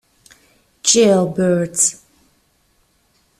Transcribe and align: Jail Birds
Jail 0.81 1.29
Birds 1.29 2.01